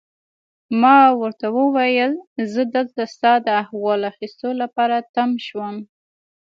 [0.81, 2.13] ما ورته وویل:
[2.51, 5.75] زه دلته ستا د احوال اخیستو لپاره تم شوم.